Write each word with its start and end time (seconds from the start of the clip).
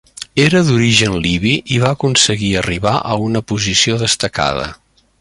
Era 0.43 0.61
d'origen 0.69 1.17
libi 1.25 1.51
i 1.75 1.77
va 1.85 1.91
aconseguir 1.97 2.51
arribar 2.65 2.97
a 3.13 3.19
una 3.29 3.45
posició 3.53 4.01
destacada. 4.07 4.69